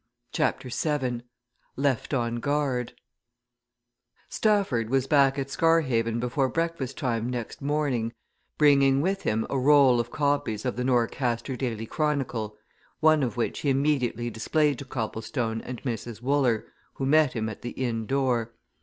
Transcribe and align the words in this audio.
CHAPTER 0.31 0.69
VII 0.73 1.21
LEFT 1.75 2.11
ON 2.11 2.39
GUARD 2.39 2.93
Stafford 4.29 4.89
was 4.89 5.05
back 5.05 5.37
at 5.37 5.51
Scarhaven 5.51 6.19
before 6.19 6.49
breakfast 6.49 6.97
time 6.97 7.29
next 7.29 7.61
morning, 7.61 8.11
bringing 8.57 9.01
with 9.01 9.21
him 9.21 9.45
a 9.47 9.59
roll 9.59 9.99
of 9.99 10.09
copies 10.09 10.65
of 10.65 10.75
the 10.75 10.83
Norcaster 10.83 11.55
Daily 11.55 11.85
Chronicle, 11.85 12.57
one 12.99 13.21
of 13.21 13.37
which 13.37 13.59
he 13.59 13.69
immediately 13.69 14.31
displayed 14.31 14.79
to 14.79 14.85
Copplestone 14.85 15.61
and 15.61 15.83
Mrs. 15.83 16.19
Wooler, 16.19 16.65
who 16.95 17.05
met 17.05 17.33
him 17.33 17.47
at 17.47 17.61
the 17.61 17.69
inn 17.69 18.07
door. 18.07 18.55